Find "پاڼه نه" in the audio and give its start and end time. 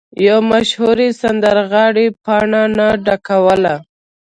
2.23-2.87